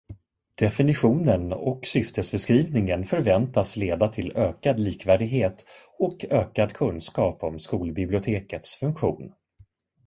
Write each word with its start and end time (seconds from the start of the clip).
Definitionen 0.55 1.53
och 1.53 1.85
syftesbeskrivningen 1.85 3.05
förväntas 3.05 3.75
leda 3.77 4.07
till 4.07 4.31
ökad 4.35 4.79
likvärdighet 4.79 5.65
och 5.97 6.25
ökad 6.29 6.73
kunskap 6.73 7.43
om 7.43 7.59
skolbibliotekets 7.59 8.75
funktion. 8.75 9.31